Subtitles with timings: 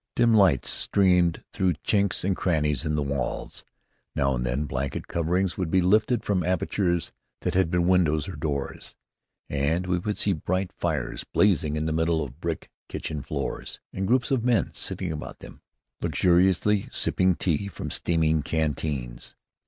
[0.15, 3.63] Dim lights streamed through chinks and crannies in the walls.
[4.15, 8.35] Now and then blanket coverings would be lifted from apertures that had been windows or
[8.35, 8.95] doors,
[9.47, 14.07] and we would see bright fires blazing in the middle of brick kitchen floors, and
[14.07, 15.61] groups of men sitting about them
[16.01, 19.35] luxuriously sipping tea from steaming canteens.